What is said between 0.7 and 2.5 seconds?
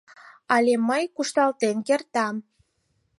мый кушталтен кертам...